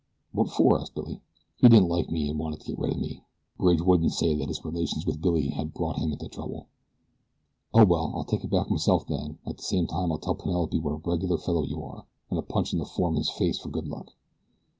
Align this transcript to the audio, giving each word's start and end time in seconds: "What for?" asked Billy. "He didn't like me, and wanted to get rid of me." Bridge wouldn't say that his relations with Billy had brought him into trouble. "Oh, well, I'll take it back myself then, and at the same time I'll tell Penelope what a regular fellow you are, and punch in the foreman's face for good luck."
"What 0.31 0.49
for?" 0.49 0.79
asked 0.79 0.95
Billy. 0.95 1.21
"He 1.57 1.69
didn't 1.69 1.87
like 1.87 2.09
me, 2.09 2.27
and 2.27 2.39
wanted 2.39 2.61
to 2.61 2.65
get 2.65 2.79
rid 2.79 2.93
of 2.93 2.99
me." 2.99 3.21
Bridge 3.59 3.81
wouldn't 3.83 4.13
say 4.13 4.33
that 4.33 4.47
his 4.47 4.65
relations 4.65 5.05
with 5.05 5.21
Billy 5.21 5.49
had 5.49 5.75
brought 5.75 5.99
him 5.99 6.11
into 6.11 6.27
trouble. 6.27 6.65
"Oh, 7.71 7.85
well, 7.85 8.11
I'll 8.15 8.23
take 8.23 8.43
it 8.43 8.49
back 8.49 8.71
myself 8.71 9.05
then, 9.05 9.19
and 9.19 9.39
at 9.45 9.57
the 9.57 9.63
same 9.63 9.85
time 9.85 10.11
I'll 10.11 10.17
tell 10.17 10.33
Penelope 10.33 10.79
what 10.79 10.93
a 10.93 11.07
regular 11.07 11.37
fellow 11.37 11.61
you 11.61 11.83
are, 11.83 12.07
and 12.31 12.47
punch 12.49 12.73
in 12.73 12.79
the 12.79 12.85
foreman's 12.85 13.29
face 13.29 13.59
for 13.59 13.69
good 13.69 13.87
luck." 13.87 14.09